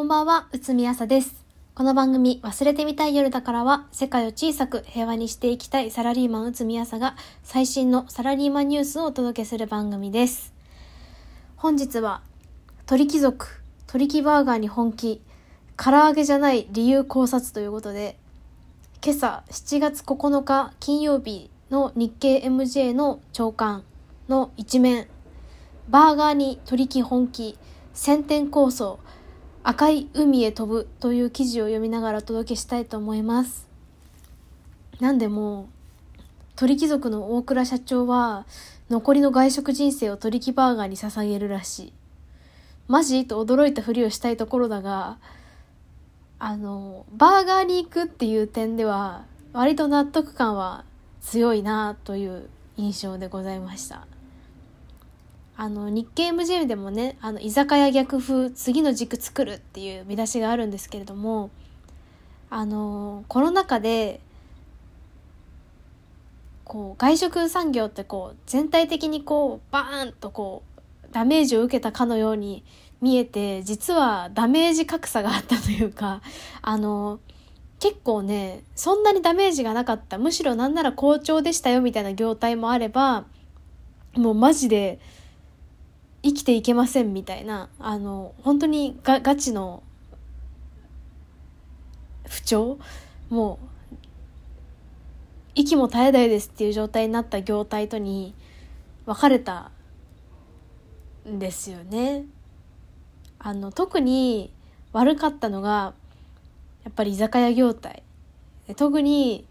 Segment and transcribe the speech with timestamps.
[0.00, 1.44] こんばんは、うつみあさです。
[1.74, 10.54] この番組、忘れてみたい夜だからは、世界を小さく平和にしていきたいサラリーマンうつみあさが、最新のサラリーマンニュースをお届けする番組です。
[11.56, 12.22] 本日は、
[12.86, 13.46] 鳥貴族、
[13.86, 15.20] 鳥貴バーガーに本気、
[15.76, 18.16] 唐揚げじゃない理由考察ということで、
[19.04, 23.84] 今朝7月9日金曜日の日経 MJ の朝刊
[24.30, 25.08] の一面、
[25.90, 27.58] バーガーに取り木本気、
[27.92, 28.98] 先天構想、
[29.62, 33.68] 赤い海へ飛ぶという記事を読みながらお届けしたいと思います。
[35.00, 35.68] なんでも、
[36.56, 38.46] 鳥貴族の大倉社長は、
[38.88, 41.92] 残りの外食人生を鳥貴バーガーに捧げるらしい。
[42.88, 43.26] マジ？
[43.26, 45.18] と驚いたふりをしたいところだが、
[46.38, 50.84] あの、バーガーに行くっていう点では、割と納得感は
[51.20, 54.06] 強いなという印象でございました。
[55.60, 61.50] あの、日経 MJ でもね、あの、居酒屋逆風、次の軸作るっていう見出しがあるんですけれども、
[62.48, 64.20] あの、コロナ禍で、
[66.64, 72.64] こう、外食産業ってこう、全体的にこう、バーンとこう、ダメージを受けたかのように
[73.02, 76.22] 見えて、実はダメージ格差があったというか、
[76.62, 77.20] あの、
[77.80, 80.16] 結構ね、そんなにダメージがなかった。
[80.16, 83.26] むしろなんなら好調でしたよみたいな業態もあれば、
[84.14, 84.98] もうマジで
[86.22, 89.82] 生きていけませんみたいな、あの、本当にガガチの
[92.26, 92.78] 不調？
[93.30, 93.96] もう、
[95.54, 98.34] 息も絶え絶えですっていう状態になった業態とに
[99.06, 99.70] 分かれた
[101.28, 102.24] んですよね。
[103.38, 104.52] あの、特に
[104.92, 105.94] 悪かったのが、
[106.84, 108.02] やっぱり居酒屋業態。
[108.76, 109.46] 特に、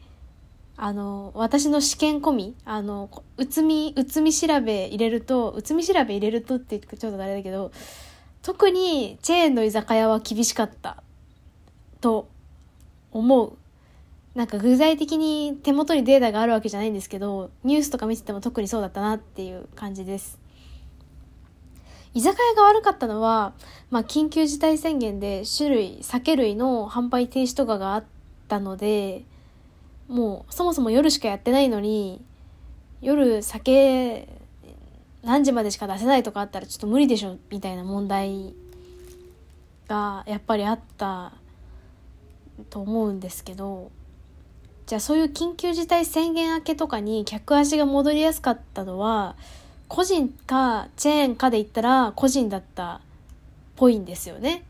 [0.82, 7.74] あの、私の試験込み、あの、うつみ、うつみ調べ入れると、うつみ調べ入れるとって言ってちょっとあれだけど、
[8.42, 11.04] 特にチェーンの居酒屋は厳しかった
[12.00, 12.30] と
[13.12, 13.58] 思う。
[14.36, 20.40] なんか具体的に手元にデータがあるわけじゃないんですけど、ニュースとか見てても特にそうだったなっていう感じです。
[22.14, 23.52] 居酒屋が悪かったのは、
[23.92, 28.04] まあ、緊急事態宣言で種類、酒類の販売停止とかがあっ
[28.48, 29.26] たので、
[30.10, 32.22] もうそもそも夜しかやってないのに、
[33.02, 34.28] 夜酒
[35.24, 38.54] 何時までしか出せないとかあったらちょっと無理でしょみたいな問題
[39.88, 41.34] がやっぱりあった
[42.70, 43.92] と思うんですけど、
[44.88, 49.36] じゃあそういう緊急事態宣言明けとかに客足が戻りやすかったのは、
[49.88, 53.00] 個人かチェーンかで言ったら個人だったっ
[53.76, 54.64] ぽいんですよね。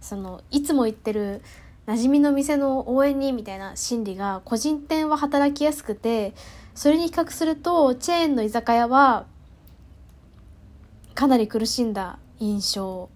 [0.00, 1.42] その、いつも行ってる
[1.86, 6.34] 馴染みの店の応援にみたいな心理が個人店は働きやすくて、
[6.74, 9.26] それに比較するとチェーンの居酒屋は
[11.14, 13.10] かなり苦しんだ印象。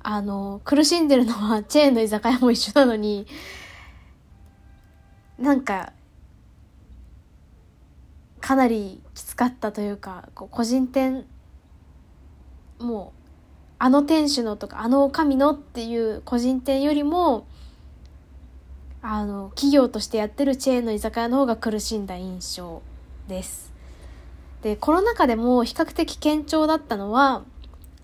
[0.00, 3.26] あの、苦しんでるのは チェーンの居酒屋も一緒なのに、
[5.38, 5.92] なんか、
[8.40, 11.26] かなりきつかったというか、こう個人店、
[12.78, 13.22] もう、
[13.78, 17.46] あの店主のとか、あの神のっていう個人店よりも、
[19.10, 22.82] あの、企業としてやってるチェーンの居酒屋の方が苦しんだ印象
[23.26, 23.72] です。
[24.60, 27.42] で、コロナ禍でも比較的堅調だったのは、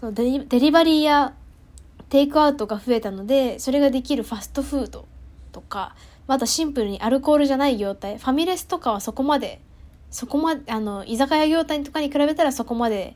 [0.00, 1.34] そのデリデリバリーや
[2.08, 5.04] テイクアウトが増えたので、それができるファストフード
[5.52, 5.94] とか、
[6.26, 9.60] またシンプルにアルコールじゃない業態、ファミレスとかはそこまで、
[10.10, 13.14] そこまで、あの、居酒屋業態とかに比べたらそこまで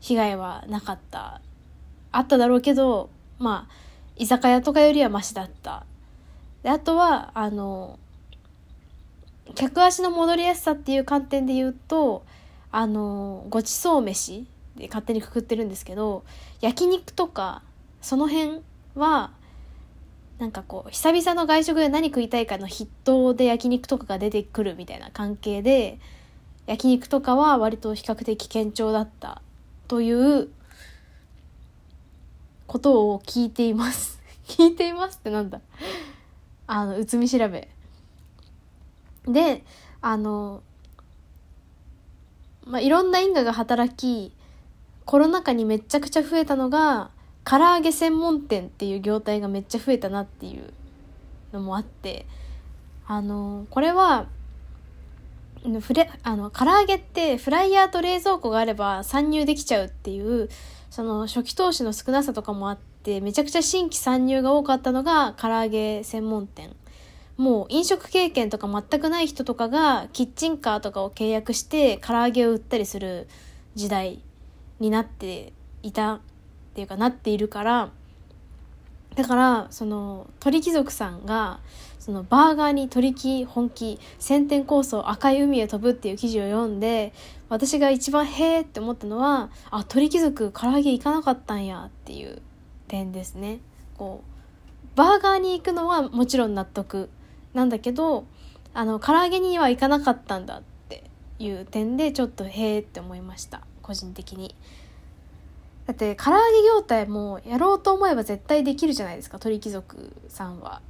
[0.00, 1.40] 被害はなかった。
[2.10, 3.72] あっただろうけど、まあ、
[4.16, 5.86] 居酒屋とかよりはマシだった。
[6.66, 7.96] で、あとは、あの、
[9.54, 12.24] 客足の戻りやすさっていう観点で言うと、
[12.72, 16.24] あの、ごちそう飯で勝手にくくってるんですけど、
[16.60, 17.62] 焼肉とか、
[18.02, 18.62] その辺
[18.96, 19.30] は、
[20.40, 26.00] なんかこう、久々の外食で何食いたいかの筆頭で焼肉とかが出てくるみたいな関係で、
[26.66, 29.40] 焼肉とかは割と比較的堅調だった
[29.86, 30.48] という
[32.66, 34.20] ことを聞いています。
[34.48, 35.60] 聞いていますってなんだ？
[36.66, 37.68] あの、うつみ調べ。
[39.26, 39.64] で、
[40.00, 40.62] あの、
[42.64, 44.32] まあ、いろんな因果が働き、
[45.04, 47.10] コロナ禍にめちゃくちゃ増えたのが、
[47.44, 50.72] 唐揚げ専門店っていう業態がめっちゃ増えたなっていう
[51.52, 52.26] のもあって、
[53.06, 54.26] あの、これは、
[55.80, 60.48] フレ、あの、唐揚げってフライヤーと冷蔵庫があれば参入できちゃうっていう、
[60.90, 66.74] その初期投資の少なさとかもあって、めちゃくちゃ新規参入が多かったのが唐揚げ専門店。
[67.36, 73.28] もう飲食経験とか全くない人とかがキッチンカーとかを契約して唐揚げを売ったりする
[73.74, 74.22] 時代
[74.80, 76.20] になっていたっ
[76.74, 77.90] ていうかなっているから
[79.16, 81.60] だからその鳥貴族さんが
[81.98, 87.12] そのバーガーに鳥貴本気先天構想赤い海へ飛ぶっていう記事を読んで
[87.48, 92.40] 私が一番へーって思ったのはあ鳥貴族唐揚げ行かなかったんやっていう
[92.88, 93.60] 点ですね
[93.96, 97.10] こうバーガーに行くのはもちろん納得
[97.54, 98.24] なんだけど
[98.74, 101.04] あの唐揚げには行かなかったんだって
[101.38, 104.54] いう点でちょっとへーって思いました個人的に。
[105.86, 110.82] だって唐揚げ業態もやろうと思えば絶対できるじゃないですか鳥貴族さんは。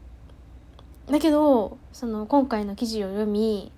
[1.10, 3.70] だけどその今回の記事を読み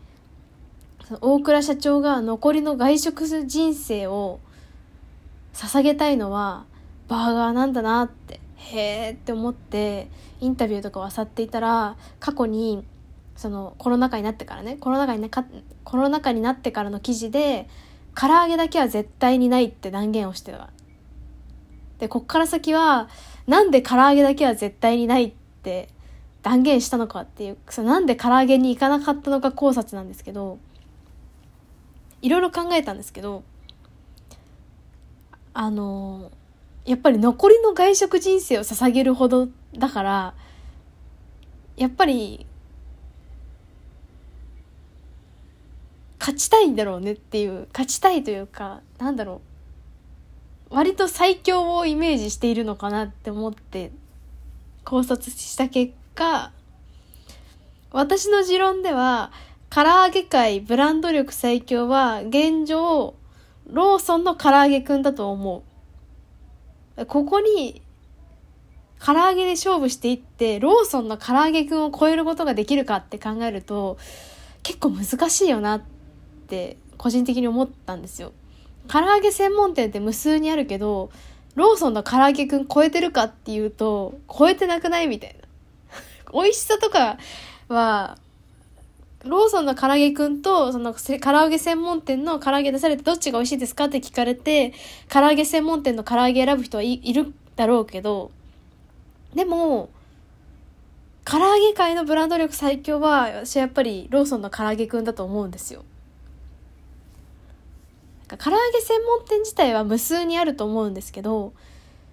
[1.20, 4.40] 大倉社長が残りの外食人生を
[5.52, 6.66] 捧げたいのは
[7.08, 10.08] バーガーなんだなってへえって思って
[10.40, 12.84] インタビューとかを漁っていたら過去に
[13.36, 15.28] そのコロナ禍になってからねコロナ禍にな
[15.84, 17.68] コロナ禍になってからの記事で
[18.18, 20.70] 唐揚げだけは絶対にないって断言をしてた。
[22.00, 23.08] で、こっから先は、
[23.46, 25.32] なんで唐揚げだけは絶対にないっ
[25.62, 25.88] て
[26.42, 30.58] 断言したのかっていう、そのなんで唐揚げに行かなかったのか考察なんですけど、
[32.22, 33.44] いろいろ考えたんですけど、
[35.54, 36.32] あの、
[36.84, 40.34] やっぱり残りの外食人生を捧げるほどだから、
[41.76, 42.46] やっぱり、
[46.18, 49.48] 勝ちたいんだろうねっていう、勝ちたいというか、なんだろう。
[50.70, 53.90] 割と最強をイメージしているのかなって思って
[54.84, 56.52] 考察した結果
[57.90, 59.32] 私の持論では
[59.70, 63.14] 唐揚げ界ブランド力最強は現状
[63.66, 65.62] ローソンの唐揚げくんだと思う
[67.06, 67.82] ここに
[69.04, 73.98] 唐揚げで勝負していってローソンの唐揚げくんを超えることができるかって考えると
[74.62, 75.82] 結構難しいよなっ
[76.48, 78.32] て個人的に思ったんですよ。
[78.88, 81.10] 唐揚げ専門店って無数にあるけど、
[81.54, 85.48] ローソンの唐揚げくん超えてるかっていうと、超えてなくないみたいな。
[86.32, 87.18] 美味しさとか
[87.68, 88.18] は、
[89.24, 94.72] ローソンの唐揚げくんと、その、唐揚げ専門店の唐揚げ出されてどっちが美味しいですかって聞かれて、
[95.08, 98.30] 唐揚げ専門店の唐揚げ選ぶ人はいいるだろうけど、
[99.34, 99.90] でも、
[101.24, 105.84] 唐揚げ界のブランド力最強は、私はやっぱりローソンの唐揚げくんだと思うんですよ。
[108.28, 111.52] 唐揚げ専門店自体は無数にあると思うんですけど、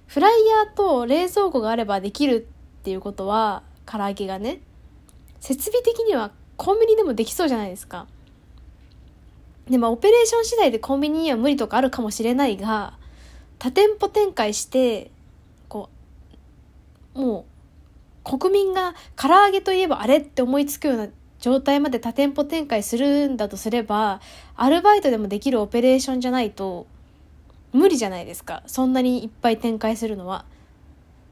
[0.08, 2.48] フライヤーと冷蔵庫があればできる
[2.82, 4.60] っていうことは、唐揚げがね、
[5.40, 8.08] 設備的にはコンビニでもできそうじゃないですか。
[9.70, 12.98] で、まあ、オペレーション次第でコンビニには無理とかあるかもしれないが、
[13.58, 15.12] 多店舗展開して、
[15.68, 15.90] こ
[17.16, 17.46] う、も
[18.34, 21.08] う、国民が唐揚げといえばあれって思いつくような
[21.40, 24.22] 状態まで多店舗展開するんだとすれば、
[24.56, 26.88] アルバイトでもできるオペレーションじゃないと、
[27.72, 28.64] 無理じゃないですか。
[28.68, 30.46] そんなにいっぱい展開するのは。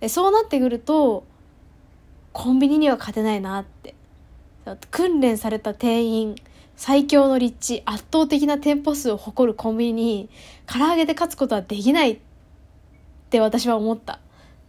[0.02, 1.24] でそうなってくると、
[2.34, 3.96] コンビニには勝てないなって。
[4.92, 6.36] 訓練された店員、
[6.76, 10.30] 最強の立地、圧倒的な店舗数を誇るコンビニに、
[10.66, 12.20] 唐揚げで勝つことはできないっ
[13.30, 14.20] て私は思った。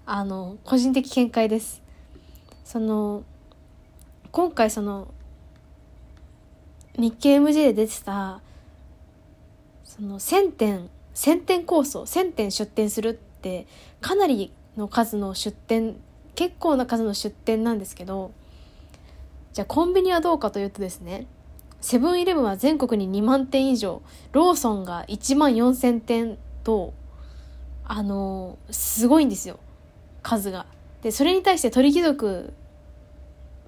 [0.07, 1.83] あの、個人的見解です。
[2.65, 3.23] その、
[4.31, 5.09] 今回その、
[6.97, 8.41] 日経 MJ で出てた
[9.85, 13.67] その1000店1000店構想1000店出店するって
[14.01, 15.97] かなりの数の出店
[16.37, 18.33] 結構な数の出店なんですけど
[19.55, 21.27] じゃあコンビニはどうかというとですね
[21.81, 26.93] セブンイレブンは全国に2万店以上ローソンが1万4000店と
[27.85, 29.59] あのすごいんですよ
[30.23, 30.67] 数が。
[31.03, 32.53] でそれに対して鳥貴族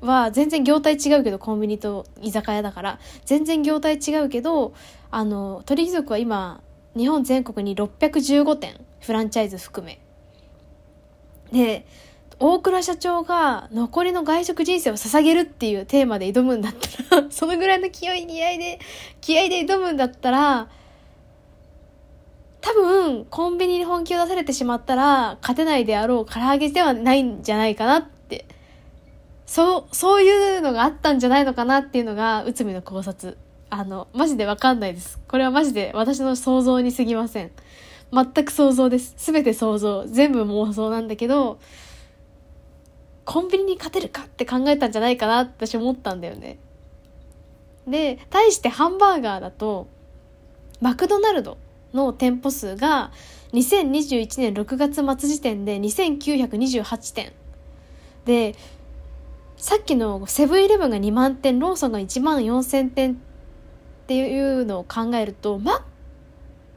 [0.00, 4.74] は全然業態違うけど、コンビニと居酒屋だから、全然業態違うけど、
[5.10, 6.62] あの、鳥貴族は今、
[6.96, 10.00] 日本全国に615店、フランチャイズ含め。
[11.52, 11.86] で、
[12.38, 18.78] 大倉社長が残りの外食人生を捧げるっていうテーマで挑むんだったらそのぐらいの気合い、気合いで、
[19.20, 20.68] 気合で挑むんだったら、
[22.60, 28.16] 多分、コンビニに本気を出されてしまったら、勝てないであろう唐揚げではないんじゃないかなって
[29.46, 33.38] そう、そういうのがあったんじゃないのかなっていうのが、内海の考察。
[33.70, 35.18] あの、マジでわかんないです。
[35.28, 37.52] これはマジで私の想像に過ぎません。
[38.12, 39.14] 全く想像です。
[39.16, 40.04] すべて想像。
[40.06, 41.58] 全部妄想なんだけど、
[43.26, 46.58] コンビニに勝てるかって考えたんじゃないかなって私思ったんだよね。
[47.86, 49.88] で、対してハンバーガーだと、
[50.80, 51.58] マクドナルド
[51.92, 53.10] の店舗数が
[53.52, 57.32] 2021年6月末時点で2928店。
[58.24, 58.54] で、
[59.56, 63.16] さっきのセブンイレブンが2万点ローソンが1万4千点っ
[64.06, 65.82] ていうのを考えるとマッ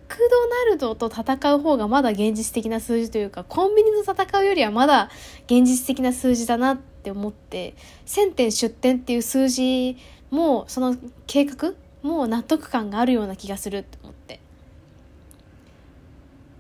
[0.10, 5.10] クドナルドと戦う方がまだ現実的な数字というかコンビニと戦うよりはまだ
[5.46, 7.76] 現実的な数字だなって思って
[8.06, 9.98] 1000点出店っていう数字
[10.32, 10.98] もその
[11.28, 14.40] 計画も納得感があるような気がするって思って。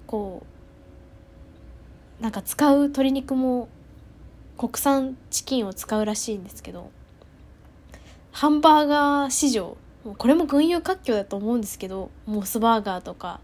[0.05, 0.43] こ
[2.19, 3.69] うなんか使う鶏肉も
[4.57, 6.89] 国産チキンを使うらしいんですけど
[8.31, 9.77] ハンバーガー市場
[10.17, 13.41] これも群雄割拠だと思うんですけどモスバーガーとか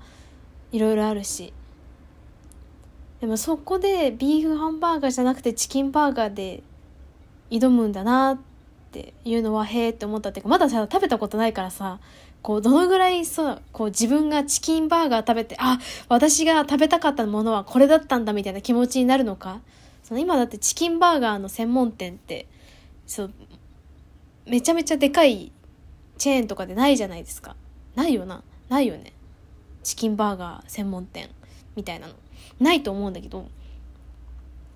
[0.71, 1.53] いろいろあるし。
[3.21, 6.61] でもそこでビーフハンバーガーじゃなくてチキンバーガーで
[7.49, 8.37] 挑むんだなっ
[8.91, 11.99] ていうのはへえって思ったっていうかまださ食べたことないからさ
[12.41, 19.61] こうどのぐらいそうこう自分がチキンバーガー食べてあ私が食べたかったものはこれだったんだみたいな気持ちになるのか。
[20.03, 22.47] その今だってチキンバーガーの専門店って
[23.07, 23.33] そう
[24.45, 25.51] めちゃめちゃでかい
[26.17, 27.55] チェーンとかでないじゃないですか。
[27.95, 28.43] ないよな。
[28.69, 29.13] ないよね。
[29.83, 31.29] チキンバーガー専門店
[31.75, 32.13] みたいなの。
[32.59, 33.47] ないと思うんだけど。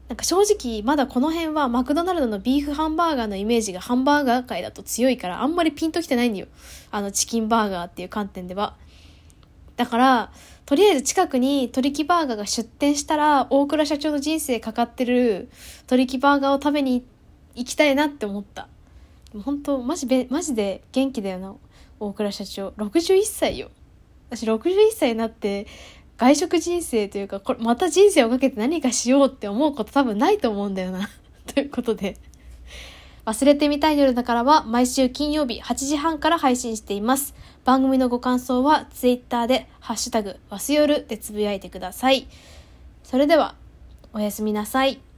[0.08, 6.48] なんか正直まだこの辺はマクドナルドのビーフハンバーガーのイメージがハンバーガー界だと強いからあんまりピンときてないんだよ。
[6.90, 8.76] あのチキンバーガーっていう観点では。
[9.76, 10.32] だから
[10.66, 15.50] とりあえず近くに鳥木バーガーが出店したら大倉社長の人生かかってる
[15.88, 17.06] 鳥木バーガーを食べに
[17.56, 18.68] 行きたいなって思った。
[19.38, 21.56] 本当マジべマジで元気だよな。
[22.00, 22.70] 大倉社長。
[22.70, 23.70] 61歳よ。
[24.30, 25.68] 私61歳になって
[26.18, 31.10] 外食人生というかこれまた人生をかけて何かしようって思うこと多分ないと思うんだよな。
[31.54, 32.18] ということで。
[33.26, 37.36] 忘れてみたい夜だからは毎週金曜日8時半から配信しています。
[37.64, 42.28] 番組のご感想は Twitter でハッシュタグわすよるでつぶやいてください。
[43.04, 43.56] それでは
[44.14, 45.00] おやすみなさい。